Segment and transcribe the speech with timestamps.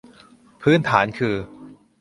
[0.61, 1.35] พื้นฐานคือ